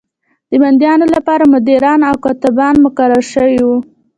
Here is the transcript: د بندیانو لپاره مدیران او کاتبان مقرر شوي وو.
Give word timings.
د 0.49 0.53
بندیانو 0.61 1.05
لپاره 1.15 1.43
مدیران 1.53 1.99
او 2.09 2.15
کاتبان 2.25 2.75
مقرر 2.85 3.23
شوي 3.33 3.59
وو. 3.67 3.77